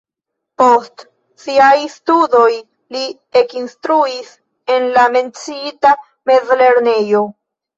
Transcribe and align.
Post 0.59 1.03
siaj 1.43 1.73
studoj 1.95 2.47
li 2.95 3.03
ekinstruis 3.43 4.33
en 4.77 4.89
la 4.97 5.05
menciita 5.19 5.93
mezlernejo. 6.33 7.25